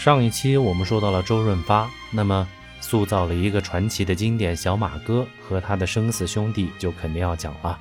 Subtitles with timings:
[0.00, 2.48] 上一期我们说到了周润发，那么
[2.80, 7.78] 塑造了一个传奇的经典小马哥和他的生死兄弟，就肯定要讲了。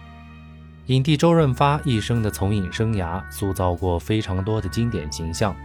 [0.87, 5.55] 影帝周润发一生的从影生涯，塑造过非常多的经典形象。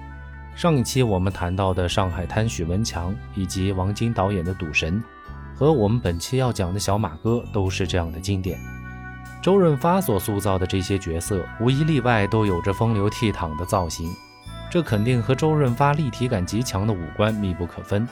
[0.55, 5.03] 上一期我们谈到的《上海滩》许文强，以及王晶导演的《赌神》，
[5.59, 8.61] 和我们本期要讲的小马哥，都是这样的经典。
[9.43, 14.09] 周润发所塑造的这些角色，无一例外都有着风流倜傥的造型。
[14.75, 18.05] 这肯定和周润发立体感极强的五官密不可分。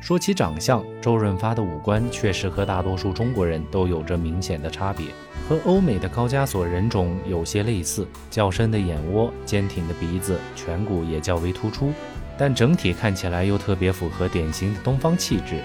[0.00, 5.08] 说起长相，周润发的五官确实和大多数中国人都有着明显的差别，
[5.46, 11.92] 和欧美的高加索人种有些类似，较深的眼窝、坚挺的鼻子、颧骨也较为突出，
[12.38, 15.60] 但整体看起来又特别符合典型的东方气质，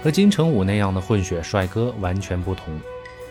[0.00, 2.72] 和金城武那样的混血帅哥完全不同。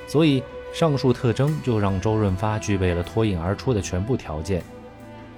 [0.05, 4.61] 所以上述特征就让周润发具备了脱颖而出的全部条件。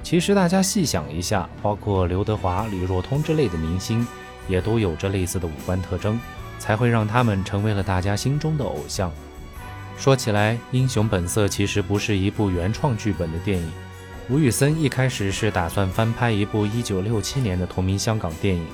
[0.03, 4.05] 其实大家细想一下，包括刘德华、李若彤之类的明星，
[4.49, 6.19] 也都有着类似的五官特征，
[6.59, 9.09] 才会让他们成为了大家心中的偶像。
[9.97, 13.71] 说起来，《英雄本色》其实不是一部原创剧本的电影，
[14.29, 18.65] 吴宇森一开始是打算翻拍一部1967年的同名香港电影。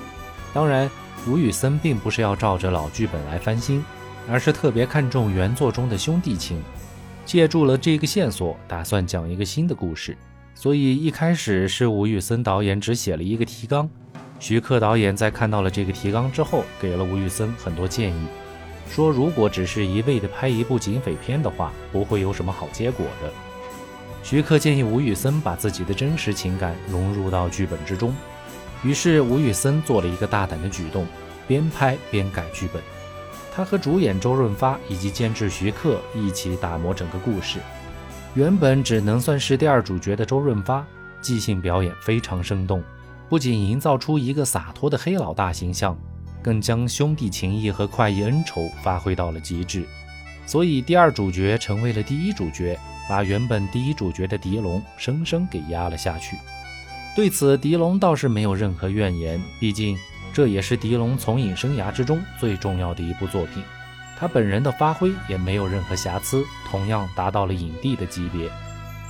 [0.52, 0.90] 当然，
[1.28, 3.84] 吴宇森并不是要照着老剧本来翻新，
[4.28, 6.60] 而是特别看重原作中的兄弟情，
[7.24, 10.16] 借助了这个线索，打算讲一个新的故事。
[10.54, 13.88] 所以一开始是吴宇森导演只写了一个提纲，
[14.38, 18.26] 徐克导演在看到了这个提纲之后，给了吴宇森很多建议，
[18.90, 23.32] 说如果只是一味的拍一部警匪片的话，不会有什么好结果的。
[24.22, 28.14] 徐克建议吴宇森把自己的真实情感融入到剧本之中，
[28.82, 31.06] 于是吴宇森做了一个大胆的举动，
[31.48, 32.82] 边拍边改剧本，
[33.54, 37.58] 他和主演周润发以及监制徐克一起打磨整个故事。
[38.34, 40.86] 原本只能算是第二主角的周润发，
[41.20, 42.80] 即兴表演非常生动，
[43.28, 45.98] 不仅营造出一个洒脱的黑老大形象，
[46.40, 49.84] 更将兄弟情谊和快意恩仇发挥到了极致。
[50.46, 56.36] 所以第二主角成为了第一主角，把原本第一主角的狄龙生生给压了下去。
[57.16, 59.98] 对此，狄龙倒是没有任何怨言，毕竟
[60.32, 63.60] 这也是狄龙从影生涯之中最重要的一部作品。
[64.20, 68.50] 他本人的发挥也没有任何瑕疵，同样达到了影帝的级别。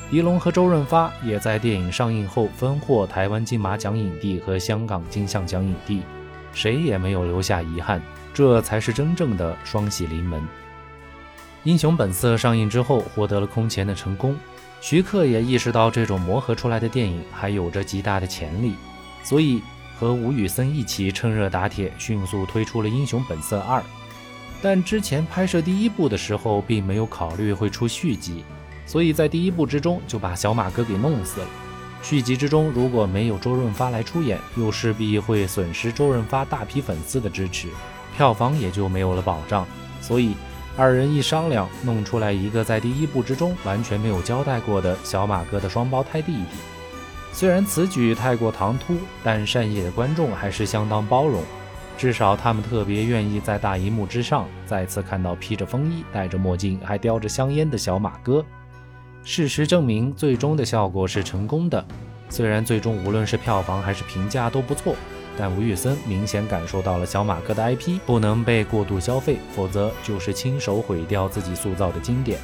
[0.08, 6.02] 狄龙和周润发也在电影上映后分获台湾金马奖影帝和香港金像奖影帝，
[6.52, 8.00] 谁也没有留下遗憾，
[8.32, 10.40] 这才是真正的双喜临门。
[11.64, 14.36] 《英雄本色》上映之后获得了空前的成功，
[14.80, 18.74] 徐克也意识到这种磨合出来的电影还有着极大的潜力，
[19.24, 19.60] 所以
[19.98, 23.80] 和吴宇森一起趁热打铁，迅速推出了《英雄本色二》。
[24.62, 28.44] 但之前拍摄第一部的时候，并没有考虑会出续集，
[28.86, 31.46] 所以在第一部之中就把小马哥给弄死了。
[32.02, 37.68] 续集之中如果没有周润发来出演，又势必会损失周润发大批粉丝的支持，
[38.16, 39.66] 票房也就没有了保障。
[40.00, 40.34] 所以
[40.76, 46.56] 二人一商量，弄出来一个在第一部之中完全没有交代过的小马哥的双胞胎弟弟。
[47.32, 51.42] 虽然此举太过唐突，但善意的观众还是相当包容。
[52.00, 58.42] 至少他们特别愿意在大荧幕之上再次看到披着风衣、戴着墨镜、还叼着香烟的小马哥。
[59.22, 61.84] 事实证明，最终的效果是成功的。
[62.30, 64.96] 虽然最终无论是票房还是评价都不错，
[65.36, 72.38] 但吴宇森明显感受到了小马哥的 IP 不能被过度消费，否则就是亲手毁掉自己塑造的经典。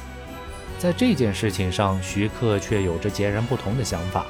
[0.77, 4.23] 在这件事情上，徐克却有着截然不同的想法。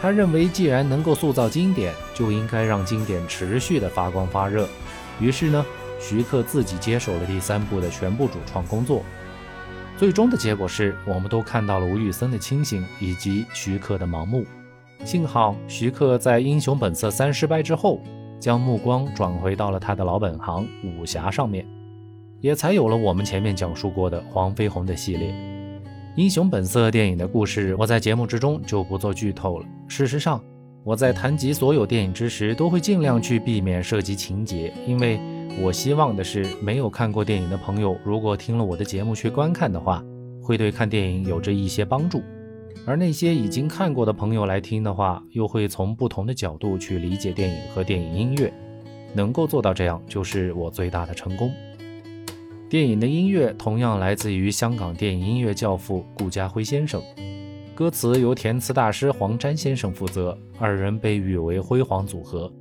[0.00, 4.68] 他认为，既然能够塑造经典，就应该让经典持续的发光发热。
[5.18, 5.64] 于是呢，
[5.98, 9.02] 徐克自己接手了第三部的全部主创工作。
[9.96, 14.44] 最终的结果是，我们都看到了吴宇森的清醒以及徐克的盲目。
[15.04, 18.00] 幸好徐克在《英雄本色三》失败之后，
[18.38, 21.66] 将目光转回到了他的老本行武侠上面，
[22.42, 25.30] 也才有了我们前面讲述过的黄飞鸿的系列。
[26.16, 29.66] 《英雄本色》电影的故事，我在节目之中就不做剧透了。
[29.86, 30.42] 事实上，
[30.82, 35.20] 我在谈及所有电影之时，都会尽量去避免涉及情节，因为
[35.62, 40.02] 我希望的是，没有看过电影的朋友，如果听了我的节目去观看的话，
[40.42, 42.20] 会对看电影有着一些帮助；
[42.86, 48.50] 而那些已经看过的朋友来听的话，又会从不同的角度去理解电影和电影音乐。
[49.12, 51.52] 能够做到这样，就是我最大的成功。
[52.68, 57.00] 电影的音乐同样来自于香港电影音乐教父顾嘉辉先生，
[57.76, 62.52] 歌词由填词大师黄沾先生负责，二人被誉为辉煌组合，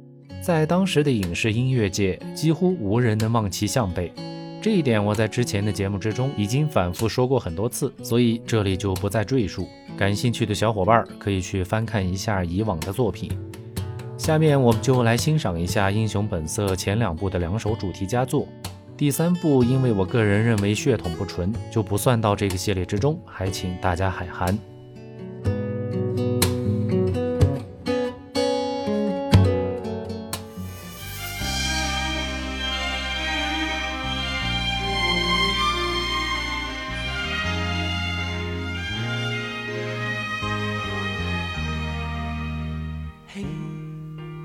[0.43, 4.13] 在当时的影视音乐界几乎无人能望其项背。
[4.61, 9.67] 这一点我在之前的节目之中已经反复说过很多次，所以这里就不再赘述。
[9.97, 13.31] 感兴趣的小伙伴可以去翻看一下以往的作品。
[14.19, 18.47] 下面我们就来欣赏一下《英雄本色》前两部的两首主题佳作。
[18.97, 24.57] 第三部，因为我个人认为血统不纯，就不算到这个系列之中，还请大家海涵。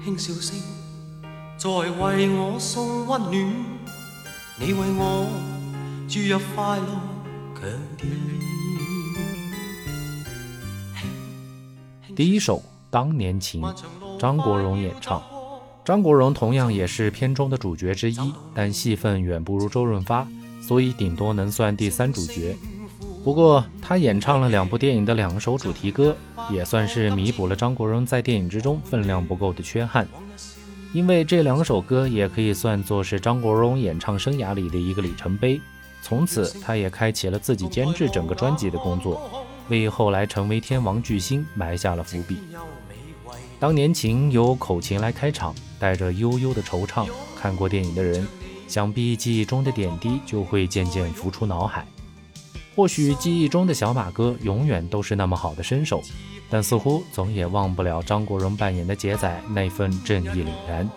[0.03, 0.59] 轻笑声，
[1.57, 3.70] 在为我送温暖。
[4.63, 5.27] 你为我
[6.07, 6.87] 注入快乐
[7.55, 7.63] 强
[7.97, 8.11] 电。
[12.15, 12.59] 第一首
[12.91, 13.63] 《当年情》，
[14.19, 15.23] 张国荣演唱。
[15.83, 18.19] 张国荣同样也是片中的主角之一，
[18.55, 20.29] 但戏份远不如周润发，
[20.61, 22.55] 所以顶多能算第三主角。
[23.25, 26.15] 不过，他演唱了两部电影的两首主题歌，
[26.51, 30.07] 也算是弥补了张国荣在电影之中分量不够的缺憾。
[30.93, 35.61] 因为这两首歌也可以算作是张国荣演唱生涯里的一个里程碑。
[36.03, 39.31] 从此，他也开启了自己监制整个专辑的工作，
[39.69, 42.39] 为后来成为天王巨星埋下了伏笔。
[43.61, 47.07] 当年情由口琴来开场，带着悠悠的惆怅。
[47.37, 48.27] 看过电影的人，
[48.67, 51.87] 想必记忆中的点滴就会渐渐浮出脑海。
[52.75, 56.03] 或许记忆中的小马哥永远都是那么好的身手，
[56.51, 60.91] 但似乎总也忘不了张国荣扮演的杰仔那份正义凛然。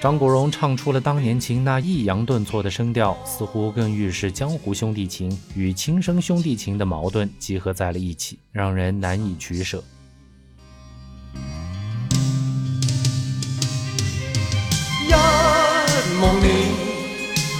[0.00, 9.80] 张国荣唱出了当年情那抑扬顿挫的声调，似乎更预示江湖兄弟情与亲生兄弟情的矛盾集合在了一起，让人难以取舍。
[15.06, 15.12] 一
[16.20, 16.48] 望你，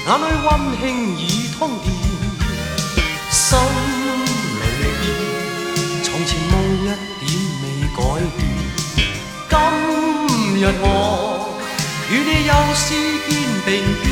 [0.04, 0.50] 眼里温
[0.80, 0.82] 馨
[1.16, 1.22] 已
[1.56, 1.86] 通电。
[3.30, 5.31] 心里，
[10.80, 10.86] 我
[12.10, 12.84] 与你又是
[13.28, 13.30] 肩
[13.64, 13.68] 并
[14.02, 14.04] 肩，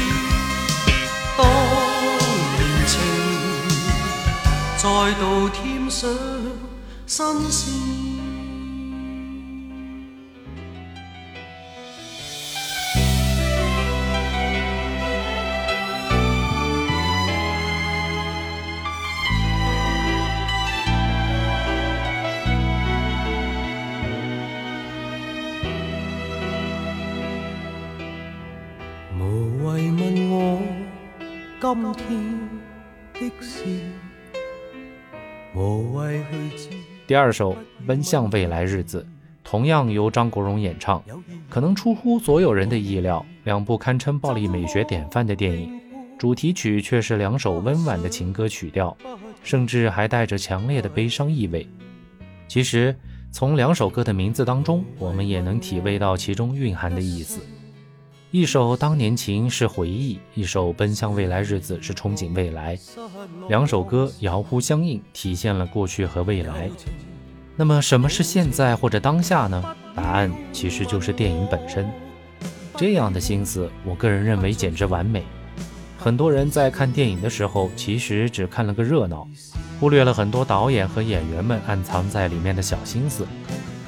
[1.36, 1.40] 当
[2.56, 2.92] 年情
[4.76, 4.84] 再
[5.18, 5.58] 度添
[5.90, 5.98] 上
[7.06, 7.16] 新
[7.50, 7.89] 鲜。
[29.20, 30.58] 无谓问我。
[31.61, 32.38] 今天
[33.12, 33.64] 的事，
[35.55, 36.22] 无谓
[36.56, 36.70] 去
[37.06, 37.52] 第二首
[37.87, 39.02] 《奔向未来日子》
[39.44, 41.02] 同样由张国荣演唱，
[41.50, 43.25] 可能出乎所有人的意料。
[43.44, 45.78] 两部堪称暴力美学典范的电影，
[46.19, 48.96] 主题曲却是两首温婉的情歌曲调，
[49.43, 51.69] 甚至还带着强烈的悲伤意味。
[52.49, 52.96] 其实，
[53.31, 57.43] 从两首歌的名字当中，我们也能体味到其中蕴含的意思。
[58.32, 62.79] 一首当年情是回忆，一首奔向未来日子是憧憬未来。
[63.49, 66.71] 两首歌遥呼相应，体现了过去和未来。
[67.56, 69.77] 那么什么是现在或者当下呢？
[69.97, 71.91] 答案其实就是电影本身。
[72.77, 75.25] 这样的心思，我个人认为简直完美。
[75.99, 79.27] 很多人在看电影的时候，其实只看了个热闹，
[79.81, 83.27] 忽略了很多导演和演员们暗藏在里面的小心思。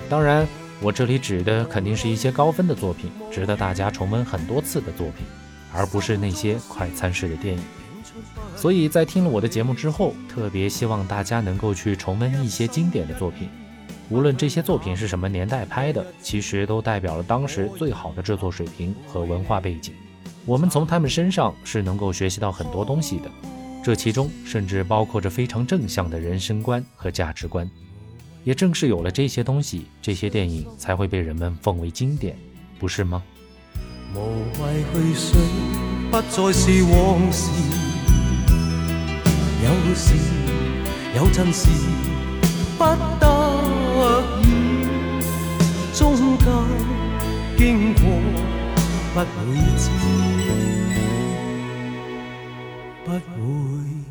[0.09, 0.45] 当然。
[0.83, 5.25] 我这里指的肯定是一些高分的作品，值得大家重温很多次的作品，
[5.73, 7.63] 而不是那些快餐式的电影。
[8.57, 13.49] 所以在听了我的节目之后，特别希望大家能够去重温一些经典的作品，
[14.11, 19.95] 无论这些作品是什么年代拍的，其实都代表了当时最好的制作水平和文化背景。
[20.45, 23.31] 我们从他们身上是能够学习到很多东西的，
[23.85, 27.71] 这其中甚至包括着非常正向的人生观和价值观。
[28.45, 32.37] 也正是有了这些东西，这些电影才会被人们奉为经典，
[32.79, 33.23] 不是吗？
[34.15, 34.19] 无
[34.61, 35.41] 谓去想，
[36.11, 37.51] 不再是往事。
[39.63, 40.15] 有时
[41.15, 41.69] 有阵时
[42.77, 42.85] 不
[43.21, 43.25] 得
[44.43, 44.45] 已，
[45.95, 46.47] 终究
[47.57, 48.03] 经过
[49.15, 49.89] 不会知，
[53.05, 54.02] 不会。